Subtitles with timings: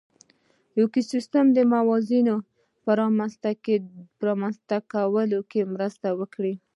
[0.77, 2.35] ایکوسېسټم د موازنې
[2.83, 2.89] په
[4.25, 6.53] رامنځ ته کولو کې مرسته وکړه.